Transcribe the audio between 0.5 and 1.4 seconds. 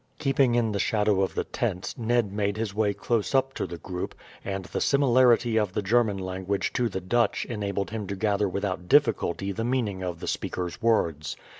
in the shadow of